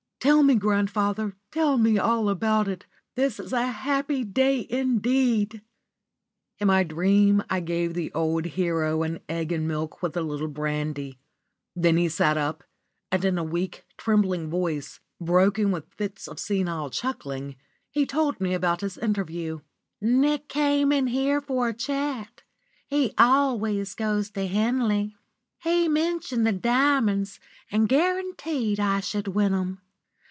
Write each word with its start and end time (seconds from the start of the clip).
"Tell 0.23 0.43
me, 0.43 0.53
grandfather, 0.53 1.35
tell 1.51 1.79
me 1.79 1.97
all 1.97 2.29
about 2.29 2.67
it. 2.67 2.85
This 3.15 3.39
is 3.39 3.51
a 3.53 3.65
happy 3.65 4.23
day 4.23 4.67
indeed!" 4.69 5.63
In 6.59 6.67
my 6.67 6.83
dream 6.83 7.41
I 7.49 7.59
gave 7.59 7.95
the 7.95 8.13
old 8.13 8.45
hero 8.45 9.01
an 9.01 9.21
egg 9.27 9.51
and 9.51 9.67
milk 9.67 10.03
with 10.03 10.15
a 10.15 10.21
little 10.21 10.47
brandy. 10.47 11.17
Then 11.75 11.97
he 11.97 12.07
sat 12.07 12.37
up, 12.37 12.63
and 13.11 13.25
in 13.25 13.39
a 13.39 13.43
weak, 13.43 13.83
trembling 13.97 14.47
voice, 14.47 14.99
broken 15.19 15.71
with 15.71 15.91
fits 15.95 16.27
of 16.27 16.39
senile 16.39 16.91
chuckling, 16.91 17.55
he 17.89 18.05
told 18.05 18.39
me 18.39 18.53
about 18.53 18.81
his 18.81 18.99
interview. 18.99 19.61
"Nick 19.99 20.47
came 20.47 20.91
in 20.91 21.07
just 21.07 21.47
for 21.47 21.69
a 21.69 21.73
chat. 21.73 22.43
He 22.85 23.11
always 23.17 23.95
goes 23.95 24.29
to 24.33 24.45
Henley. 24.45 25.15
He 25.63 25.87
mentioned 25.87 26.45
the 26.45 26.53
'Diamonds,' 26.53 27.39
and 27.71 27.89
guaranteed 27.89 28.79
I 28.79 28.99
should 28.99 29.29
win 29.29 29.55
'em. 29.55 29.81